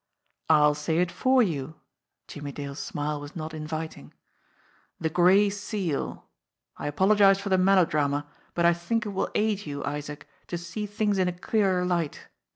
"I'll 0.49 0.73
say 0.73 0.97
it 0.97 1.11
for 1.11 1.43
you!" 1.43 1.75
Jimmie 2.27 2.51
Dale's 2.51 2.79
smile 2.79 3.19
was 3.21 3.35
not 3.35 3.53
in 3.53 3.67
viting. 3.67 4.13
"The 4.99 5.11
Gray 5.11 5.47
Seal! 5.51 6.27
I 6.75 6.87
apologise 6.87 7.37
for 7.39 7.49
the 7.49 7.59
melodrama, 7.59 8.25
bu* 8.55 8.63
I 8.63 8.73
think 8.73 9.05
it 9.05 9.09
will 9.09 9.29
aid 9.35 9.67
you, 9.67 9.83
Isaac, 9.85 10.27
to 10.47 10.57
see 10.57 10.87
things 10.87 11.19
in 11.19 11.27
a 11.27 11.31
clearer 11.31 11.85
light. 11.85 12.29